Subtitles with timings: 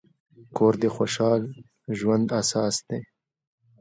[0.57, 1.41] کور د خوشحال
[1.99, 2.99] ژوند اساس دی.